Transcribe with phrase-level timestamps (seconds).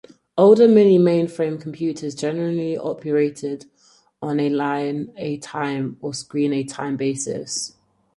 [0.35, 3.67] Older mini and mainframe computers generally operated
[4.19, 7.75] on a line-at-a-time or screen-at-a-time basis.